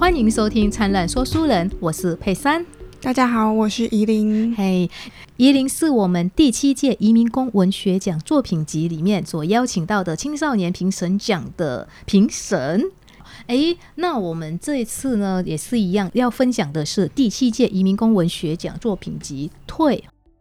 [0.00, 2.64] 欢迎收听《灿烂说书人》，我是佩珊。
[3.02, 4.56] 大家好，我是怡琳。
[4.56, 4.90] 嘿，
[5.36, 12.82] 怡琳是我们第七届移民工文学奖作品集里面所邀请到的青少年评审奖的评审。
[13.46, 19.98] 哎，那我们这一次呢，也是一样，要分享的是第七届移民工文学奖作品集《退》。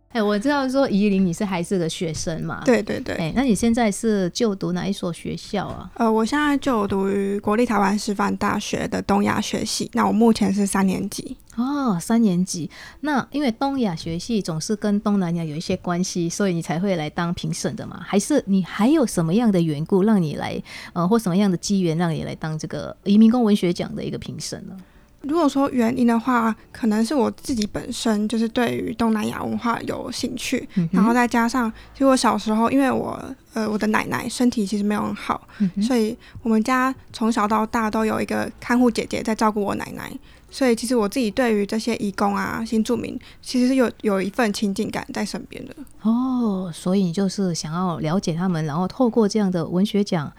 [0.10, 2.64] 哎，我知道说怡琳你是还是个学生嘛？
[2.66, 3.16] 对对对。
[3.16, 5.92] 哎，那你现在是就读哪一所学校啊？
[5.94, 9.88] 呃，我现在就读于国立台湾师范大学的东亚学系。
[9.94, 11.38] 那我目前是三年级。
[11.56, 12.68] 哦，三年级。
[13.02, 18.00] 那因为东亚学系总是跟东南亚有一些关系，所以你才会来当评审的嘛？
[18.04, 20.60] 还是你还有什么样的缘故让你来？
[20.94, 24.76] 呃，或什么样的机缘让你来当这个移民工文学奖的一个评审呢？
[25.22, 33.22] 如果说原因的话，可能是我自己本身就是对于东南亚文化有兴趣，然后再加上，其实我小时候因为我
[33.54, 35.46] 呃我的奶奶身体其实没有很好，
[35.82, 40.10] 所以我们家从小到大都有一个看护姐姐在照顾我奶奶，
[40.50, 45.76] 所以其实我自己对于这些义工啊新住民，其实是有有一份亲近感在身边的。
[46.02, 50.32] 哦，所以你就是想要了解他们，然后透过这样的文学奖。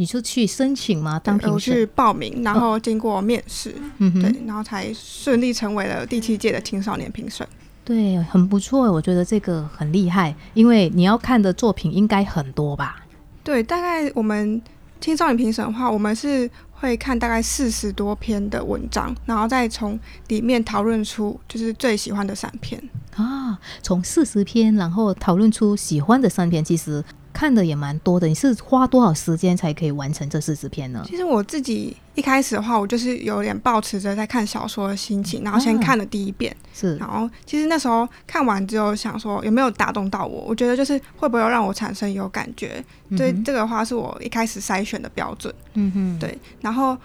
[0.00, 1.20] 你就去申请吗？
[1.22, 1.74] 当评审？
[1.74, 7.46] 去报名，然后经过面试，对，然后才顺利成为了第七届的青少年评审。
[7.84, 13.04] 对，很不错，我觉得这个很厉害，因为你要看的作品应该很多吧？
[13.44, 14.62] 对，大概我们
[15.02, 22.82] 青少年评审的话，我们是会看大概四十多篇的文章，然后再从里面讨论出就是最喜欢的三篇
[23.16, 27.04] 啊，从四十篇，然后讨论出喜欢的三篇，其实。
[27.32, 31.02] 看的也蛮多的，你是花多少时间才可以完成这四十篇呢？
[31.06, 42.84] 其实我自己一开始的话，我就是有点抱持着在看小说的心情，然后先看了第一遍，是，然后其实那时候看完之后想说有没有打动到我，我觉得就是会不会让我产生有感觉，
[43.16, 46.96] 对这个话是我一开始筛选的标准，嗯哼，对，然后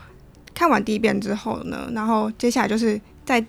[0.53, 3.45] 看完第一遍之后呢，然后接下来就是在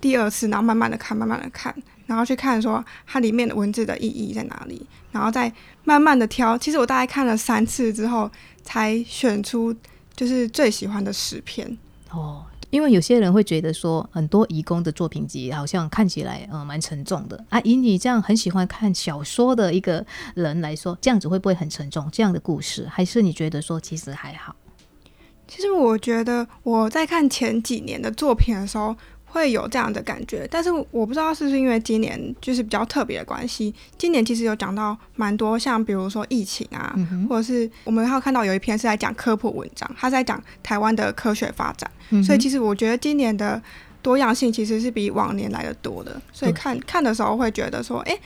[0.00, 1.74] 第二次，然后慢慢的看，慢慢的看。
[2.08, 5.52] 然后去看说它里面的文字的意义在哪里，然后再
[5.84, 6.56] 慢慢的挑。
[6.56, 8.30] 其实我大概看了三次之后，
[8.62, 9.74] 才选出
[10.16, 11.76] 就是最喜欢的十篇。
[12.10, 17.60] 哦，因为有些人会觉得说，很多义工的作品集好像看起来嗯蛮沉重的啊。
[17.60, 20.02] 以你这样很喜欢看小说的一个
[20.34, 22.08] 人来说，这样子会不会很沉重？
[22.10, 24.56] 这样的故事，还是你觉得说其实还好？
[25.46, 28.96] 其实我觉得我在看前几年的作品的时候。
[29.30, 33.74] 会有这样的感觉，但是我不知道是不是因为今年就是比较特别的关系。
[33.96, 36.94] 今年其实有讲到蛮多，像比如说疫情啊，
[37.28, 41.90] 或者是我们还有看到有一篇是在讲科普文章，他在讲台湾的科学发展。
[42.24, 43.62] 所以其实我觉得今年的
[44.00, 46.20] 多样性其实是比往年来的多的。
[46.32, 48.18] 所以看看的时候会觉得说，哎，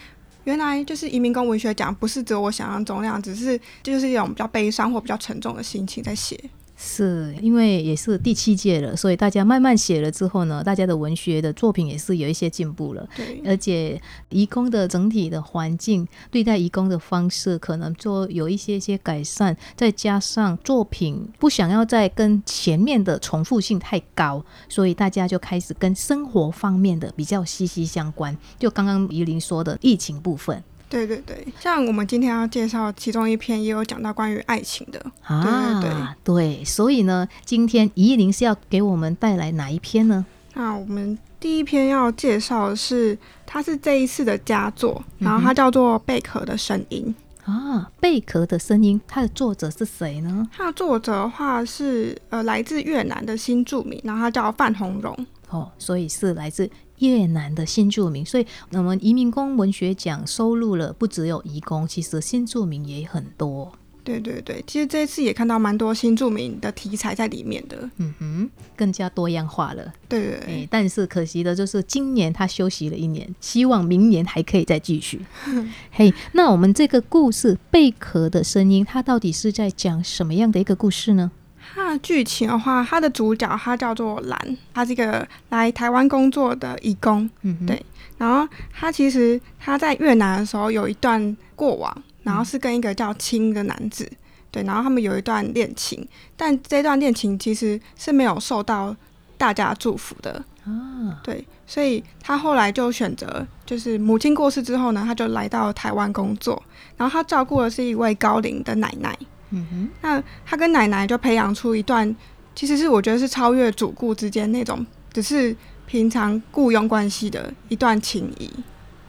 [0.44, 6.38] 原来就是移民工文学奖不是只有我想象中那样，只是就是一种比较悲伤或比较沉重的心情在写。
[6.84, 13.08] 是因为也是第七届了，所以大家慢慢写了之后呢，大家的文学的作品也是有一些进步了。
[13.14, 14.00] 对，而且
[14.30, 28.36] 移工的整体的环境，对待移工的方式，可能做有一些些改善，再加上作品不想要再跟前面的重复性太高，所以大家就开始跟生活方面的比较息息相关。
[28.58, 30.62] 就刚刚怡琳说的疫情部分。
[30.92, 40.26] 对对对，像我们今天要介绍其中一篇，也有讲到关于爱情的啊，对对对，所以呢，今天怡琳是要给我们带来哪一篇呢？
[40.52, 43.16] 那我们第一篇要介绍的是，
[43.46, 47.14] 它是这一次的佳作，然后它叫做《贝壳的声音》
[47.50, 50.46] 啊，《贝壳的声音》，它的作者是谁呢？
[50.54, 56.68] 它的作者的话是呃来自越南的新著名，然后他叫范红荣哦，所以是来自。
[57.02, 63.72] 越南的新住民，所以我们移民工文学奖收录了不只有移工，其实新住民也很多。
[64.04, 67.88] 对对对，其实这次也看到蛮多新著名的题材在里面的。
[67.98, 69.92] 嗯哼，更加多样化了。
[70.08, 75.20] 对对对，但是可惜的就是今年他休息了一年，希望明年还可以再继续。
[75.92, 81.30] 嘿，那我们这个故事《贝壳的声音》，它到底是在讲什么样的一个故事呢？
[81.74, 87.82] 它的剧情的话，它的主角他叫做兰，他是一个来台湾工作的义工，嗯，对。
[88.18, 94.06] 然后他其实他在越南的时候有一段过往，然后是跟一个叫青的男子，
[94.50, 94.62] 对。
[94.64, 98.94] 然后他们有一段恋情，但这段恋情其实是没有受到
[99.38, 101.44] 大家祝福的啊，对。
[101.66, 106.62] 所以他后来就选择，就是母亲过世之后呢，他就来到台湾工作，
[106.98, 109.16] 然后他照顾的是一位高龄的奶奶。
[109.52, 112.14] 嗯哼，那他跟奶奶就培养出一段，
[112.54, 115.54] 其实是我觉得是超越主顾之间那种，只是
[115.86, 118.50] 平常雇佣关系的一段情谊。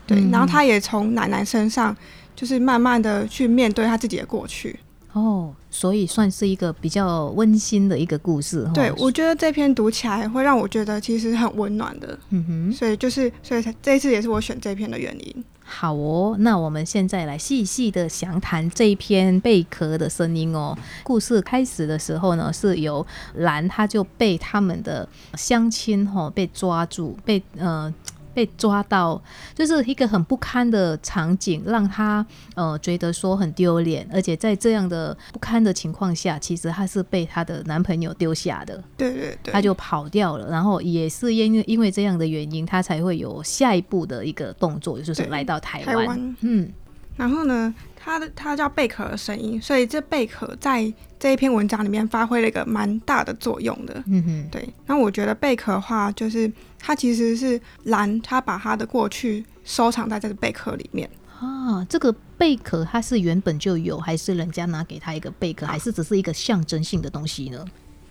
[0.06, 1.96] 对，然后他也从奶奶身上，
[2.36, 4.78] 就是慢慢的去面对他自己的过去。
[5.14, 8.68] 哦，所以算是一个比较温馨的一个故事。
[8.74, 12.18] 对，我觉得这篇读起来会让我觉得其实很温暖的。
[12.32, 15.44] 嗯哼，所以就是所以这一次也是我选这篇的原因。
[15.64, 20.78] 好哦，那我们现在来细细的详谈这一篇贝壳的声音哦。
[21.04, 23.06] 故事开始的时候呢，是由
[23.36, 27.94] 兰他就被他们的乡亲哈被抓住，被呃。
[28.34, 29.22] 被抓到，
[29.54, 32.26] 就是一个很不堪的场景，让他
[32.56, 46.72] 呃觉得说很丢脸，而且在这样的不堪的情况下，其实她是被她的男朋友丢下的，对对对，她就跑掉了，然后也是因为因为这样的原因，她才会有下一步的一个动作，就是来到台湾，嗯。
[47.16, 54.04] 然后呢，它的它叫贝壳的声音，所以这贝壳在这一篇文章里面发挥了一个蛮大的作用的。
[54.08, 54.68] 嗯哼，对。
[54.88, 61.10] 那我觉得贝壳的话，就是它其实是蓝，它把它的过去收藏在这个贝壳里面。
[61.40, 67.64] 啊，这个贝壳它是原本就有，还是人家拿给他一个贝壳，还是只是一个象征性的东西呢？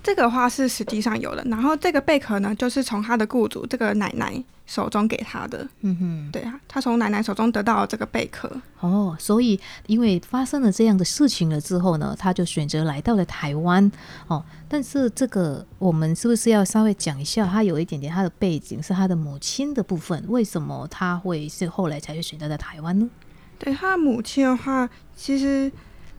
[0.03, 5.65] 这个话是实际上有的，然后这个贝壳呢，就是从他的雇主这个奶奶手中给他的。
[5.83, 8.51] 嗯哼，对啊，他从奶奶手中得到了这个贝壳。
[8.81, 13.89] 哦，所以因为发生了这样的事情了之后呢，他就选择来到了台湾。
[14.27, 17.47] 哦，但是这个我们是不是要稍微讲一下？
[17.47, 23.09] 他有一点点他的背景是他的母亲的部分，为什么他会是后来才会选择在台湾呢？
[23.57, 25.71] 对他母亲的话，其实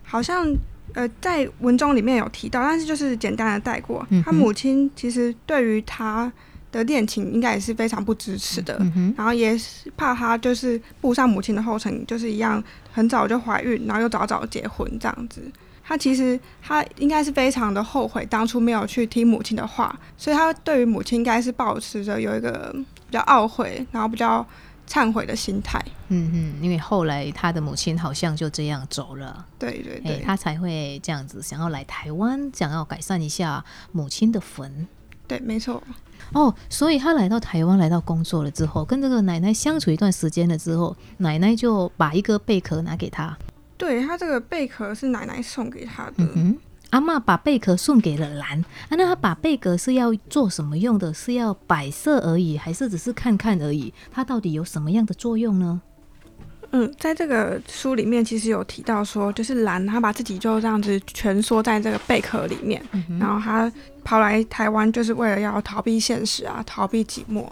[0.03, 0.55] 好像。
[0.93, 4.05] 呃，在文中里面有提到，但是就是简单的带过。
[4.23, 6.31] 他母亲其实对于他
[6.71, 8.79] 的恋情应该也是非常不支持的，
[9.17, 15.41] 然后也是怕他就是步上母亲的后尘，就是一样很早就怀孕，然后又早早结婚这样子。
[15.83, 22.73] 他其实他应该是非常的后悔当初没有去听母亲的话，所以他对于母亲应该是保持着有一个
[23.09, 24.45] 比较懊悔，然后比较。
[24.87, 34.87] 忏悔的心态，嗯嗯，因为后来他的母亲好像就这样走了，对对对，他才会这样子想要来台湾，想要改善一下母亲的坟，
[35.27, 35.81] 对，没错。
[36.31, 43.37] 哦，所以他来到台湾，来到工作了之后，跟这个奶奶相处一段时间了之后，奶奶就把一个贝壳拿给他，
[43.77, 46.13] 对他这个贝壳是奶奶送给他的。
[46.17, 46.57] 嗯
[46.93, 51.11] 阿妈把贝壳送给了兰，啊，那他把贝壳是要做什么用的？
[51.11, 53.91] 是要摆设而已，还是只是看看而已？
[54.11, 55.81] 它到底有什么样的作用呢？
[56.69, 62.79] 嗯，在这个书里面其实有提到说，就是兰他把自己就这样子蜷缩在这个贝壳里面，
[63.19, 63.71] 然后他
[64.03, 67.43] 跑来台湾就是为了要逃避现实啊，逃避寂寞。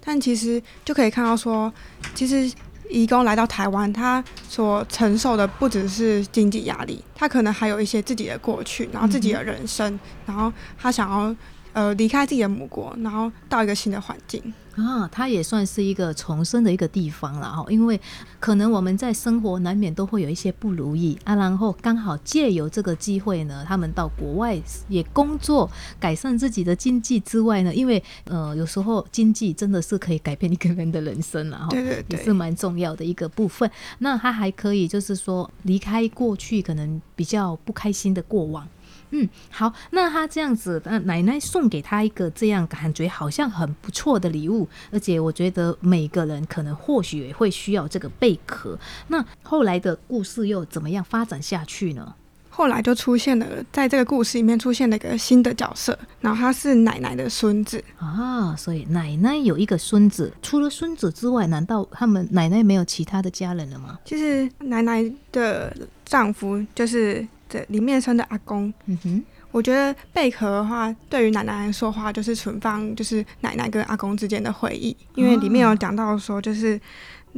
[0.00, 1.70] 但其实就可以看到说，
[2.14, 2.50] 其实。
[2.90, 11.34] 义工来到台湾，他所承受的不只是经济压力，他可能还有一些自己的过去，然后自己的人生，然后他想要
[11.72, 14.42] 呃离开自己的母国，然后到一个新的环境。
[14.76, 18.00] 啊，它也算是一个重生的一个地方了哈，因为
[18.38, 24.56] 可能我们在生活难免都会有一些不如意啊，然后刚好借由这个机会呢，他们到国外
[24.86, 25.68] 也工作，
[25.98, 33.68] 改善自己的经济之外呢，因为呃有时候经济真的是可以改变一个人的人生了哈，对对对，也是蛮重要的一个部分。
[33.98, 38.64] 那他还可以就是说离开过去可能比较不开心的过往。
[39.10, 48.78] 嗯，好，那他这样子，那奶奶送给他一个这样感觉好像很不错的礼物，而且我觉得每个人可能或许也会需要这个贝壳。
[49.06, 52.14] 那后来的故事又怎么样发展下去呢？
[52.50, 63.98] 后来就出现了，在这个故事里面出现了一个新的角色，然后他是奶奶的孙子啊，所以奶奶有一个孙子，除了孙子之外，难道他们奶奶没有其他的家人了吗？
[64.04, 67.26] 其实奶奶的丈夫就是。
[67.48, 76.78] 对，里面生的阿公，嗯哼，我觉得贝壳的话，对于奶奶来说话，就是存放就是奶奶跟阿公之间的回忆，因为里面有讲到说，就是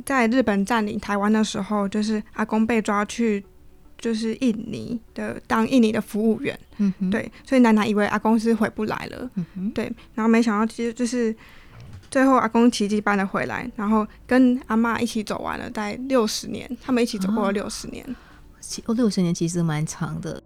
[0.04, 3.44] 在日本占领台湾的时候，就是阿公被抓去
[3.98, 11.34] 就是印尼的当印尼的服务员，嗯哼，对，所以奶奶以为阿公是回不来了，嗯哼，对，然后没想到其实就是
[12.10, 18.04] 最后阿公奇迹般的回来，然后跟阿妈一起走完了在六十年，他们一起走过了六十年。
[18.04, 18.14] 哦，
[18.86, 20.42] 哦六十年其实蛮长的。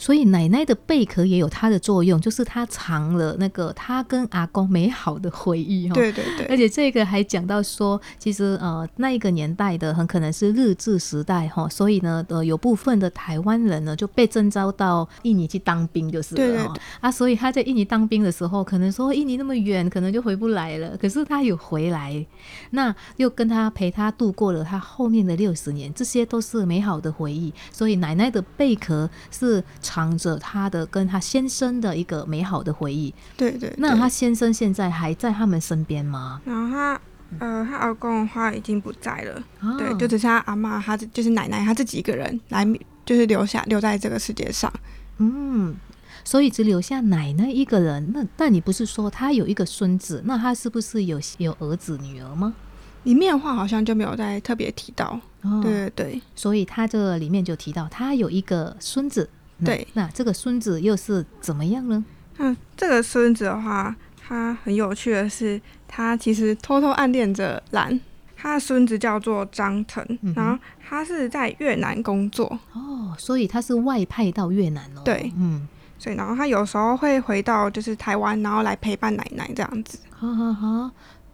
[0.00, 5.94] 所以奶奶的贝壳也有它的作用，就是它藏了那个她跟阿公美好的回忆哈。
[5.94, 6.46] 对对对。
[6.46, 17.10] 而且这个还讲到说，其实呃那一个年代的很可能是日治时代哈，所以呢呃有部分的台湾人呢就被征召到印尼去当兵就是了啊。
[17.10, 20.96] 所以他在印尼当兵的时候，可能说印尼那么远，可能就回不来了。
[20.96, 22.24] 可是他有回来，
[22.70, 27.52] 那又跟他陪他度过了他后面的六十年，这些都是美好的回忆。
[27.70, 29.62] 所以奶奶的贝壳是。
[29.90, 33.12] 藏着他的跟他先生的一个美好的回忆。
[33.36, 33.74] 对对。
[33.76, 36.40] 那他先生现在还在他们身边吗？
[36.44, 37.00] 然后他
[37.40, 39.42] 呃，他老公的话已经不在了。
[39.76, 42.64] 对，就只剩他阿妈，他就是奶奶，他自己一个人来，
[43.04, 44.72] 就是留下留在这个世界上。
[45.18, 45.74] 嗯，
[46.22, 48.12] 所以只留下奶奶一个人。
[48.14, 50.22] 那但你不是说他有一个孙子？
[50.24, 52.54] 那他是不是有有儿子女儿吗？
[53.02, 55.18] 里面的话好像就没有再特别提到。
[55.42, 56.22] 哦，对对对。
[56.36, 59.28] 所以他这里面就提到他有一个孙子。
[59.64, 62.04] 对，那这个孙子又是怎么样呢？
[62.38, 63.94] 嗯，这个孙子的话，
[64.26, 68.00] 他很有趣的是，他其实偷偷暗恋着兰。
[68.42, 70.02] 他的孙子叫做张腾，
[70.34, 72.46] 然后他是在越南工作。
[72.72, 75.02] 哦，所以他是外派到越南哦。
[75.04, 79.98] 对，嗯，所以然后他有时候会回到就是台湾，然后来陪伴奶奶这样子。
[80.08, 80.90] 好好好。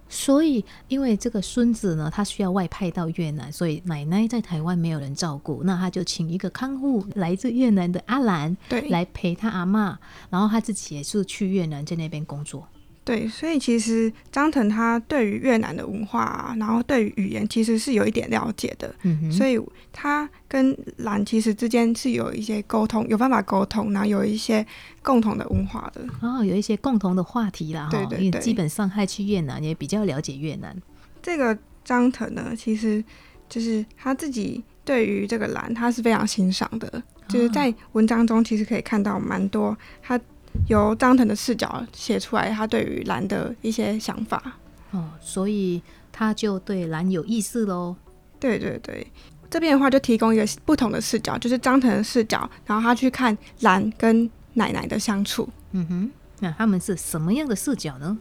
[0.09, 9.99] 所以，因为这个孙子呢，他需要外派到越南，所以奶奶在台湾没有人照顾，那他就请一个看护来自越南的阿兰，对，来陪他阿妈，
[10.31, 12.67] 然后他自己也是去越南在那边工作。
[13.07, 19.57] 对，所以其实张腾他对于越南的文化啊，然后对于语言其实是有一点了解的，嗯所以
[19.93, 24.67] 他跟兰其实之间是有一些沟通，有办法沟通，然后有一些
[25.03, 30.77] 共同的文化的，哦，有一些共同的话题啦，对对对，基本上还去越南也比较了解越南。
[31.23, 33.05] 这个张腾呢，其实
[33.49, 40.21] 就是他自己对于这个兰，他是非常欣赏的，就是在文章中其实可以看到蛮多他。
[40.69, 44.59] 由张腾的视角写出来，他对于蓝的一些想法
[44.91, 45.83] 哦，所以
[46.13, 47.95] 他就对蓝有意思喽。
[48.39, 49.07] 对对对，
[49.51, 55.49] 这边的话就提供一个不同的视角，就是张腾的视角，然后他去看蓝跟奶奶的相处。
[55.73, 56.11] 嗯哼，
[56.41, 58.17] 那他们是什么样的视角呢？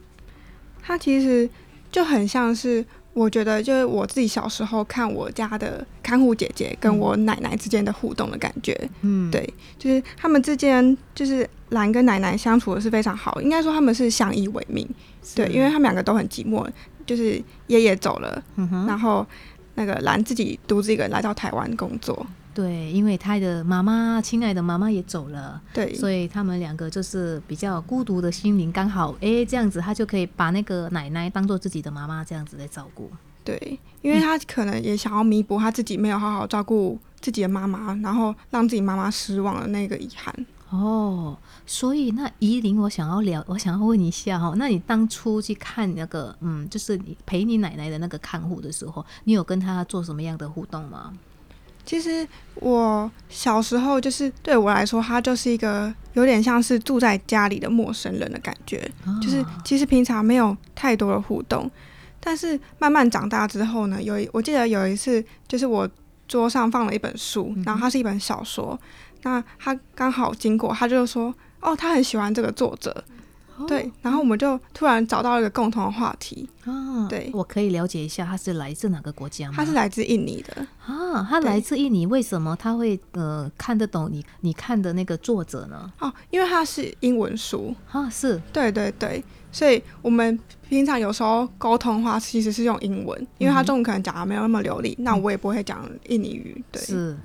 [0.82, 1.50] 他其实
[1.92, 2.86] 就很像是。
[3.16, 14.86] 我觉得就是我自己小时候看我家的看护姐姐跟我奶奶之间的互动的感觉，嗯，对，就是他们之间就是兰跟奶奶相处的是非常好，应该说他们是相依为命，
[15.34, 16.70] 对，因为他们两个都很寂寞，
[17.06, 18.44] 就是爷爷走了，
[18.86, 19.26] 然后
[19.76, 22.28] 那个兰自己独自一个人来到台湾工作。
[22.56, 33.12] 对，因为他的妈妈，亲爱的妈妈也走了，对，所以他们两个就是比较孤独的心灵，刚好哎这样子，他就可以把那个奶奶当做自己的妈妈这样子来照顾。
[33.44, 40.34] 对，因为他可能也想要弥补他自己没有好好照顾自己的妈妈，然后让自己妈妈失望的那个遗憾。
[40.70, 51.14] 哦，所以那怡琳，我想要聊，我想要问一下哈，那你当初去看那个，嗯，就是你陪你奶奶的那个看护的时候，你有跟他做什么样的互动吗？
[51.86, 58.90] 其实我小时候就是对我来说，他就是一个有点像是住在家里的陌生人的感觉，
[59.22, 61.70] 就是其实平常没有太多的互动，
[62.20, 65.88] 但是慢慢长大之后呢，有我记得有一次，就是我
[66.28, 68.80] 桌上放了一本书，然后它是一本小说，
[69.24, 73.04] 那他刚好经过，他就说：“哦，他很喜欢这个作者。”
[73.68, 77.08] 对，然后我们就突然找到一个共同的话题啊！
[77.08, 79.54] 对，我可以了解一下他是来自哪个国家吗？
[79.56, 81.26] 他是来自印尼的啊！
[81.30, 85.92] 他来自印尼，为什么他会呃看得懂你你看的那个作者呢？
[86.00, 88.10] 哦，因为他是英文书啊！
[88.10, 96.62] 是对对对，所以我们平常有时候沟通话其实是用英文，因为他中文可能讲的没有那么流利，那我也不会讲印尼语。
[96.72, 97.18] 对，是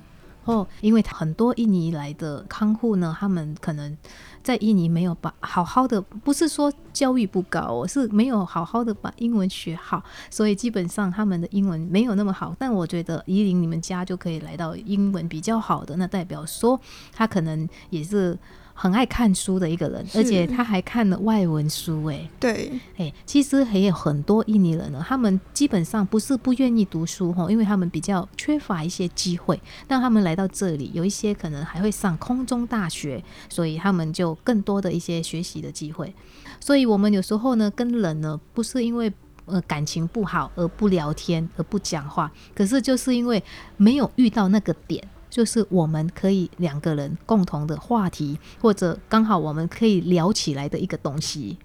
[0.44, 3.96] 哦，因为很多印尼来的看护呢，他们可能。
[4.42, 12.54] 在印尼没有把好好的，不是说教育不高，我是没有好好的把英文学好，所以基本上他们的英文没有那么好。
[12.58, 16.80] 但我觉得依琳你们家就可以来到英文比较好的，那代表说
[17.12, 18.38] 他可能也是。
[18.80, 36.14] 很爱看书的一个人，而且他还看了外文书，哎，对，哎，其实还有很多印尼人呢，他们基本上不是不愿意读书哈，因为他们比较缺乏一些机会，但他们来到这里，有一些可能还会上空中大学，所以他们就更多的一些学习的机会。
[36.58, 39.12] 所以我们有时候呢，跟人呢，不是因为
[39.44, 43.44] 呃感情不好而不聊天而不讲话，可是就是因为
[43.76, 45.06] 没有遇到那个点。
[45.30, 51.56] 就是我们可以两个人共同的话题，或者刚好我们可以聊起来的一个东西。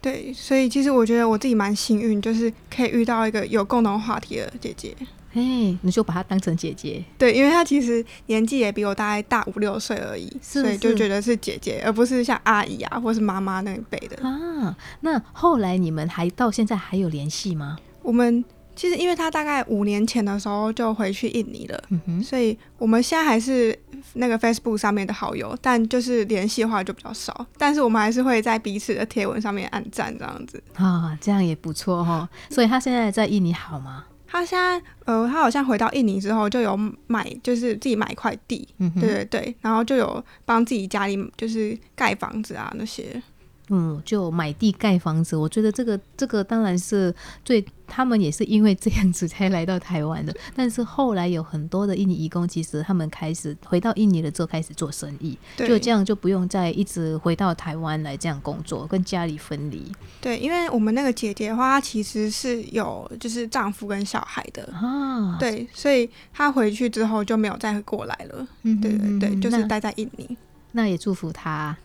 [0.00, 4.96] 对，所以其实我觉得我自己蛮幸运，就是可以遇到一个有共同话题的姐姐。
[5.34, 5.42] 哎，
[5.82, 7.04] 你就把她当成姐姐。
[7.18, 14.74] 对，因为她其实年纪也比我大概大五六岁而已，所以就觉得是姐姐，而不是像阿姨啊或是妈妈那一辈的啊。
[15.02, 17.76] 那后来你们还到现在还有联系吗？
[18.02, 18.42] 我们。
[18.80, 21.84] 其实，因为他大概五年前的时候就回去印尼了，
[22.24, 23.78] 所以我们现在还是
[24.14, 27.46] 那个 Facebook 上面的好友，但就是联系的话就比较少。
[27.58, 32.26] 但是我们还是会在彼此的贴文上面按赞这样子啊，这样也不错哈。
[32.48, 34.06] 所以他现在在印尼好吗？
[34.26, 36.74] 他现在呃，他好像回到印尼之后就有
[37.06, 38.66] 买，就是自己买一块地，
[38.98, 43.22] 对对对，然后就有帮自己家里就是盖房子啊那些。
[43.70, 45.36] 嗯，就买地盖房子。
[45.36, 50.34] 我觉得这个这个当然是最，他们也是因为这样子才来到台湾的。
[50.54, 59.90] 但是后来有很多的印尼移工，其实他们开始回到印尼了之后开始做生意，就这样就不用再一直回到台湾来这样工作，跟家里分离。
[60.20, 68.46] 对，因为我们那个姐姐的话，她其实是有就是丈夫跟小孩的啊，对，所以她回去之后就没有再过来了。
[68.62, 70.36] 嗯，对对对，就是待在印尼。
[70.72, 71.76] 那也祝福他。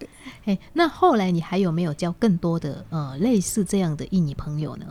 [0.45, 4.85] 哎，那后来你还有没有交更多的呃类似这样的印尼朋友呢？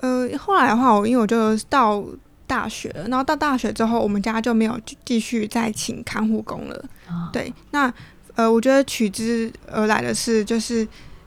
[0.00, 2.04] 呃，后来的话，我因为我就到
[2.46, 6.84] 大学，然后到大学之后，我们家就没有继续再请看护工了。
[7.32, 7.92] 对，那
[8.34, 10.86] 呃，我觉得取之而来的是就是。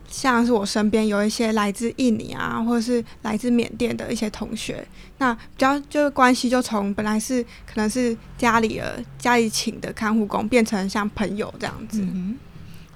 [0.09, 4.85] 像是我身边有一些来自印尼啊，或者是来自缅甸的一些同学，
[5.19, 12.03] 那比较就是关系就从本来是可能是家里的家里请的看护工，变成像朋友这样子。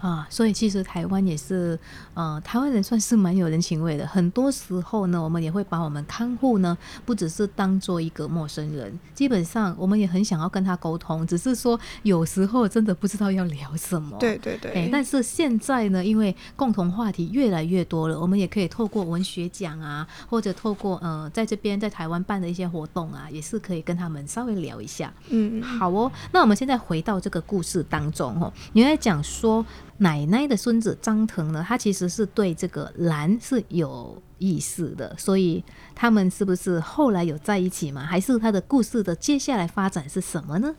[0.03, 1.79] 啊，所以其实台湾也是，
[2.13, 4.05] 呃，台湾人算是蛮有人情味的。
[4.05, 14.17] 很多时候呢，我们也会把我们看护呢，不只是当做一个陌生人，基本上我们也很想要跟他沟通，只是说有时候真的不知道要聊什么。
[14.19, 14.89] 对对对。
[14.91, 25.13] 但是现在呢，因为共同话题越来越多了，我们也可以透过文学奖啊，或者透过呃，在这边在台湾办的一些活动啊，也是可以跟他们稍微聊一下。
[25.29, 26.11] 嗯，好哦。
[26.33, 29.65] 那我们现在回到这个故事当中哦，你在讲说。
[30.03, 35.63] 奶奶的孙子张腾呢，他其实是对这个兰是有意思的，所以
[35.95, 38.05] 他们是不是后来有在一起嘛？
[38.05, 40.75] 还是他的故事的接下来发展是什么呢？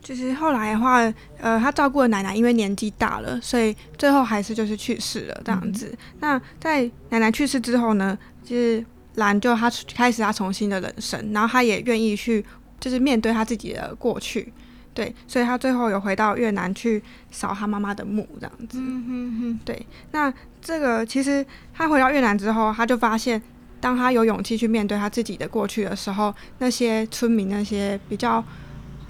[0.00, 0.98] 就是后来的话，
[1.38, 5.92] 呃，他照顾的奶奶因为年纪大了，所以最后还是就是去世了这样子。
[6.20, 8.84] 那在奶奶去世之后呢，就是
[9.16, 12.44] 兰就他开始他重新的人生，然后他也愿意去
[12.80, 14.52] 就是面对他自己的过去。
[14.94, 18.78] 对，所以他最后有回到越南去扫他妈妈的墓，这样子。
[18.78, 19.60] 嗯哼哼。
[19.64, 23.40] 对，那这个其实他回到越南之后，他就发现，
[23.80, 28.44] 当他有勇气去面对他自己的过去的时候，那些村民那些比较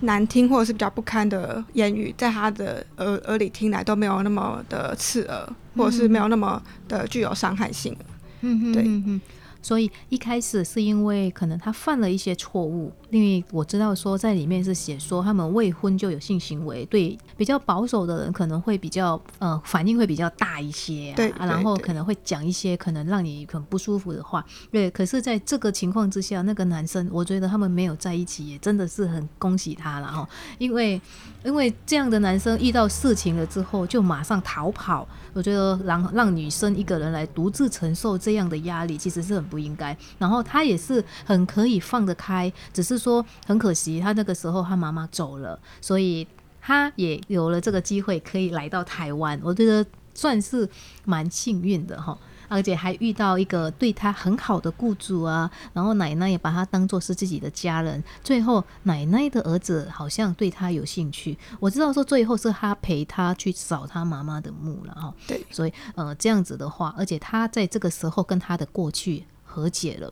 [0.00, 7.96] 难听或者是比较不堪的言语，在他的耳耳里听来都没有那么的刺耳，或者是没有那么的具有伤害性。
[8.42, 8.72] 嗯哼。
[8.72, 9.20] 对。
[9.62, 24.90] 所以一开始是因为可能他犯了一些错误，因为我知道说在里面是写说他们未婚就有性行为，对比较保守的人可能会比较呃反应会比较大一些，对，然后可能会讲一些可能让你很不舒服的话，对。
[24.90, 31.00] 可是在这个情况之下，那个男生我觉得他们没有在一起，也真的是很恭喜他了哈，因为
[31.44, 39.52] 因为这样的男生遇到事情了之后就马上逃跑，我觉得让让女生一个人来独自承受这样的压力，其实是很。
[39.52, 46.26] 不应该，然后他也是很可以放得开，只是说很可惜，他那个时候他妈妈走了，所以
[46.58, 50.66] 他也有了这个机会可以来到台湾，我觉得算是
[51.04, 52.16] 蛮幸运的哈。
[52.52, 58.02] 而且还遇到一个对他很好的雇主啊，然后奶奶也把他当做是自己的家人。
[58.22, 65.14] 最后奶奶的儿子好像对他有兴趣，我知道说最后是他陪他去扫他妈妈的墓了哈。
[65.26, 69.24] 对，所以呃这样子的话，而且他在这个时候跟他的过去。
[69.54, 70.10] 和解了。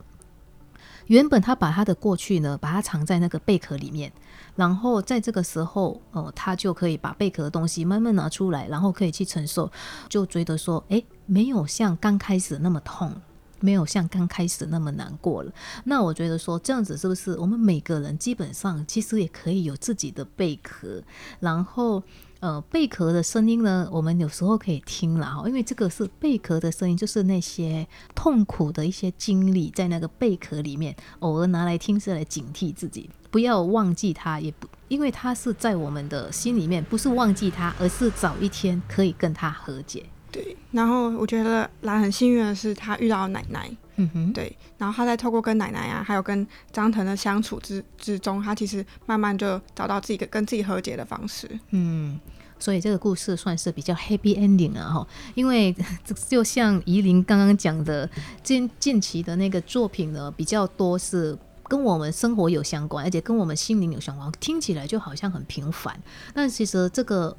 [1.07, 4.13] 原本他把他的过去呢，把它藏在那个贝壳里面，
[4.55, 9.71] 然后在这个时候，呃，他就可以把贝壳的东西慢慢拿出来，然后可以去承受，
[10.07, 13.15] 就觉得说，哎，没有像刚开始那么痛，
[13.61, 15.53] 没有像刚开始那么难过了。
[15.85, 21.01] 那我觉得说，这样子是不是我们每个人基本上其实也可以有自己的贝壳，
[21.39, 22.03] 然后。
[22.41, 40.03] 呃，贝壳的声音呢，我们有时候可以听了哈，因为这个是贝壳的声音，就是那些痛苦的一些经历在那个贝壳里面，偶尔拿来听是来警惕自己，不要忘记它，也不因为它是在我们的心里面，不是忘记它，而是早一天可以跟它和解。
[40.31, 51.49] 对，然后我觉得兰很幸运的是，他遇到奶奶，嗯哼，对，然后他在透过跟奶奶啊，还有跟张腾的相处之之中，他其实慢慢就找到自己跟跟自己和解的方式。
[51.71, 52.17] 嗯，
[52.57, 55.75] 所以这个故事算是比较 happy ending 了哈，因为
[56.29, 58.09] 就像怡琳刚刚讲的，
[58.41, 66.01] 近近期的那个作品呢，比较多是跟我们生活有相关，而且跟我们心灵有相关，听起来就好像很平凡，
[66.33, 67.35] 但其实这个。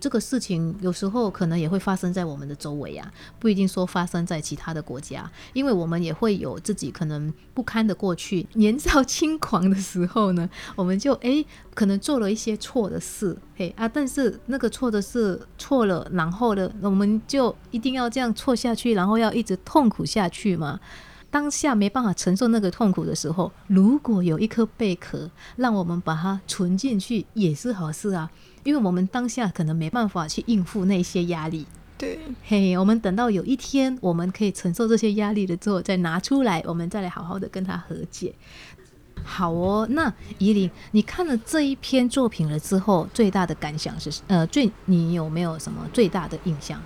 [0.00, 8.46] 这个事情有时候可能也会发生在我们的周围啊，不一定说发生在其他的国家，因为我们也会有自己可能不堪的过去。
[8.54, 20.80] 年少轻狂的时候呢， 我们就诶可能做了一些错的事，嘿啊，但是那个错的事错了，然后呢，我们就一定要这样错下去，然后要一直痛苦下去吗？
[21.30, 28.28] 当下没办法承受那个痛苦的时候，如果有一颗贝壳，让我们把它存进去，也是好事啊。
[28.62, 38.34] 因为我们当下可能没办法去应付那些压力，对，嘿，我们等到有一天我们可以承受这些压力了之后，再拿出来，我们再来好好的跟他和解。
[39.22, 46.80] 好哦，那怡琳，你看了这一篇作品了之后，最大的感想是呃，最你有没有什么最大的印象？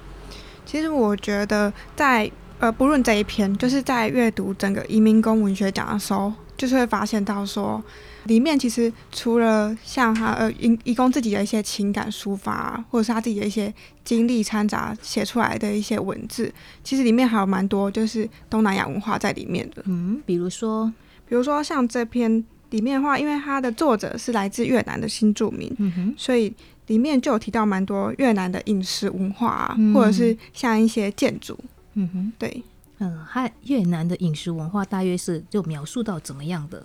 [0.66, 7.82] 其实我觉得在呃，不论这一篇，就是在阅读整个移民工文学奖的时候，就是会发现到说。
[8.26, 13.72] 里面其实除了像他呃，义义工自己的一些情感抒发，或者是他自己的一些
[14.04, 19.82] 经历掺杂写出来的一些文字，其实里面还有蛮多就是东南亚文化在里面的。
[19.86, 20.92] 嗯，比如说，
[21.28, 26.52] 比如说像这篇里面的话，因为它的作者是来自越南的新住民，嗯哼，所以
[26.86, 31.58] 里面就有提到蛮多越南的饮食文化啊，或者是像一些建筑。
[31.94, 32.62] 嗯哼，对，
[32.98, 36.84] 嗯，还越南的饮食文化大约是就描述到怎么样的？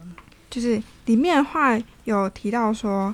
[0.50, 3.14] 就是里面的话有提到说，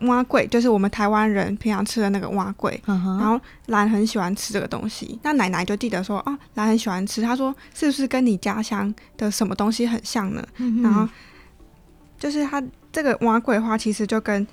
[0.00, 5.18] 蛙桂就是我们台湾人平常吃的那个蛙桂，然后兰很喜欢吃这个东西。
[5.22, 7.22] 那奶奶就记得说，哦，兰很喜欢吃。
[7.22, 10.46] 她说，是不是跟你家乡的什么东西很像呢？
[10.82, 11.08] 然后
[12.18, 14.46] 就是他这个蛙桂的话，其实就跟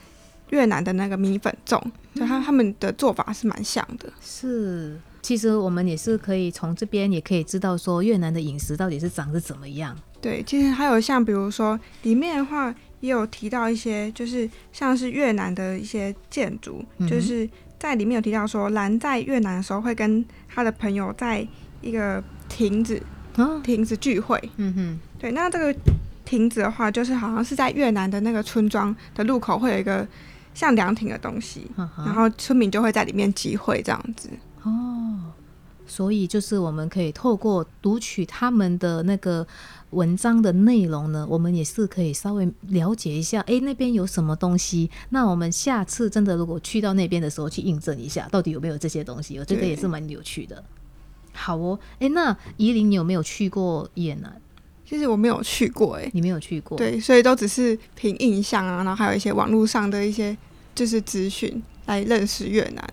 [0.50, 1.82] 越南的那个米粉粽，
[2.14, 4.12] 就他他们的做法是蛮像的。
[4.22, 9.98] 是，其实我们也是可以从这边也可以知道说，越南的饮食到底是长得怎么样。
[10.22, 21.46] 对，其实还有像比如说里面的话，也有提到一些，就是像是越南的一些建筑，就是在里面有提到说，兰在越南的时候会跟他的朋友在
[21.82, 23.02] 一个亭子，
[23.64, 24.38] 亭子聚会。
[24.58, 25.76] 嗯哼，对，那这个
[26.24, 30.08] 亭子的话，就是好像是在越南的那个村庄的路口会有一个
[30.54, 34.30] 像凉亭的东西，然后村民就会在里面集会这样子。
[35.84, 39.46] 哦，所以就是我们可以透过读取他们的那个。
[39.94, 43.42] 文章的内容呢，我们也是可以稍微了解一下。
[43.42, 44.90] 哎，那边有什么东西？
[45.10, 49.38] 那我们下次真的如果去到那边的时候，去印证一下，到底有没有这些东西？
[49.38, 50.64] 我觉得也是蛮有趣的。
[51.32, 54.42] 好哦，哎，那夷陵，你有没有去过越南？
[54.84, 60.36] 其实我没有去过，哎，你没有去过，对，所以都只是凭印象啊，然后还有一些网络上的一些
[60.74, 62.84] 就是资讯来认识越南。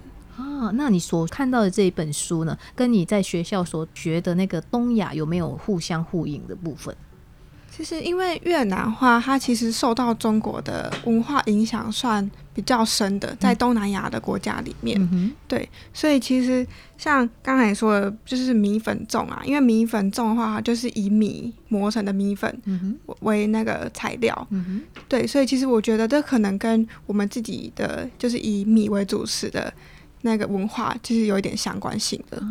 [0.40, 6.94] 啊，那你所看到的这一本书呢，跟你在学校所学的那个东亚有没有互相呼应的部分？
[7.70, 15.00] 其实，因为越南话它其实受到中国的文化影响算比较深的，在东南亚的国家里面，
[15.48, 16.66] 对，所以其实
[16.98, 22.60] 像刚才说的，就是米粉粽啊，因为米粉粽的话，就是以米磨成的米粉
[23.20, 29.72] 为那个材料，嗯对，所以其实我觉得这可能跟我们自己的就是以米为主食的。
[30.22, 32.42] 那个文化就是有一点相关性的。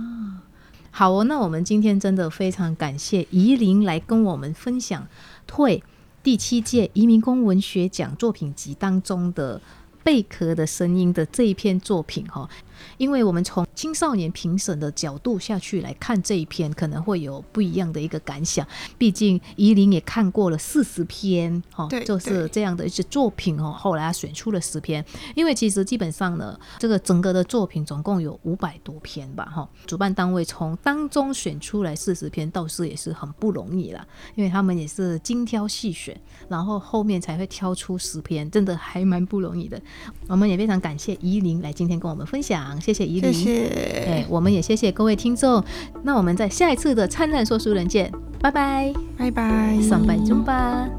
[0.91, 5.01] 好哦，那我们今天真的非常感谢怡琳来跟我们分享
[5.45, 5.81] 《退
[6.23, 9.61] 第七届移民工文学奖作品集》当中的
[10.03, 12.49] 贝壳的声音的这一篇作品哈。
[12.97, 18.67] 因为我们从青少年评审的角度下去来看这一篇，可能会有不一样的一个感想。
[18.97, 23.71] 毕竟怡琳也看过了四十篇，哈，就是这样的一些作品哦。
[23.71, 25.03] 后来他选出了十篇，
[25.35, 29.69] 因为其实基本上呢，这个整个的作品总共有五百多篇吧，哈。
[29.85, 39.81] 主办单位从当中选出来四十篇，倒是也是很不容易啦，因为他们也是精挑细选，然后后面才会挑出十篇，真的还蛮不容易的。
[40.27, 42.68] 我们也非常感谢怡琳来今天跟我们分享。
[42.81, 44.05] 谢谢怡琳，谢谢。
[44.07, 45.63] 哎，我们也谢谢各位听众。
[46.03, 50.89] 那我们在下一次的灿烂说书人见，拜拜，拜拜，上班中吧。